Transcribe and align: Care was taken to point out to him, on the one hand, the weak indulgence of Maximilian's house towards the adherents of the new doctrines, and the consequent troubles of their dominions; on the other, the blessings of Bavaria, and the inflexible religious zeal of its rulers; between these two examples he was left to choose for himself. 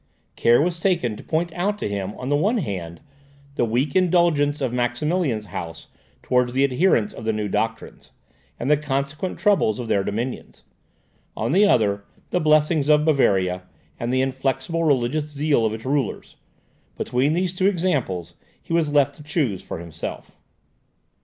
Care 0.35 0.59
was 0.63 0.79
taken 0.79 1.15
to 1.15 1.23
point 1.23 1.53
out 1.53 1.77
to 1.77 1.87
him, 1.87 2.15
on 2.15 2.29
the 2.29 2.35
one 2.35 2.57
hand, 2.57 3.01
the 3.53 3.63
weak 3.65 3.95
indulgence 3.95 4.59
of 4.59 4.73
Maximilian's 4.73 5.45
house 5.53 5.89
towards 6.23 6.53
the 6.53 6.63
adherents 6.63 7.13
of 7.13 7.23
the 7.23 7.31
new 7.31 7.47
doctrines, 7.47 8.09
and 8.59 8.67
the 8.67 8.77
consequent 8.77 9.37
troubles 9.37 9.77
of 9.77 9.87
their 9.87 10.03
dominions; 10.03 10.63
on 11.37 11.51
the 11.51 11.67
other, 11.67 12.03
the 12.31 12.39
blessings 12.39 12.89
of 12.89 13.05
Bavaria, 13.05 13.61
and 13.99 14.11
the 14.11 14.21
inflexible 14.21 14.83
religious 14.83 15.29
zeal 15.29 15.67
of 15.67 15.73
its 15.75 15.85
rulers; 15.85 16.35
between 16.97 17.33
these 17.33 17.53
two 17.53 17.67
examples 17.67 18.33
he 18.59 18.73
was 18.73 18.91
left 18.91 19.13
to 19.17 19.21
choose 19.23 19.61
for 19.61 19.77
himself. 19.77 20.31